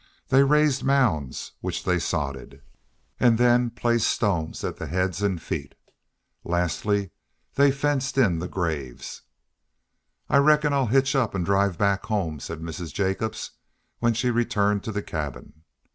[0.29, 2.63] They raised mounds, which they sodded,
[3.19, 5.75] and then placed stones at the heads and feet.
[6.43, 7.11] Lastly,
[7.53, 9.21] they fenced in the graves.
[10.27, 12.91] "I reckon I'll hitch up an' drive back home," said Mrs.
[12.91, 13.51] Jacobs,
[13.99, 15.61] when she returned to the cabin.